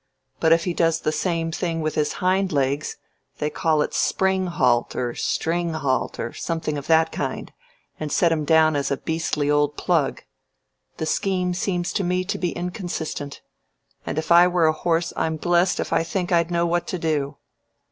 But 0.39 0.51
if 0.51 0.63
he 0.63 0.73
does 0.73 1.01
the 1.01 1.11
same 1.11 1.51
thing 1.51 1.79
with 1.79 1.93
his 1.93 2.13
hind 2.13 2.51
legs 2.51 2.97
they 3.37 3.51
call 3.51 3.83
it 3.83 3.91
springhalt 3.91 4.95
or 4.95 5.13
stringhalt, 5.13 6.17
or 6.17 6.33
something 6.33 6.75
of 6.75 6.87
that 6.87 7.11
kind, 7.11 7.53
and 7.99 8.11
set 8.11 8.31
him 8.31 8.43
down 8.43 8.75
as 8.75 8.89
a 8.89 8.97
beastly 8.97 9.51
old 9.51 9.77
plug. 9.77 10.23
The 10.97 11.05
scheme 11.05 11.53
seems 11.53 11.93
to 11.93 12.03
me 12.03 12.23
to 12.23 12.39
be 12.39 12.49
inconsistent, 12.53 13.41
and 14.03 14.17
if 14.17 14.31
I 14.31 14.47
were 14.47 14.65
a 14.65 14.73
horse 14.73 15.13
I'm 15.15 15.37
blessed 15.37 15.79
if 15.79 15.93
I 15.93 16.01
think 16.01 16.31
I'd 16.31 16.49
know 16.49 16.65
what 16.65 16.87
to 16.87 16.97
do. 16.97 17.37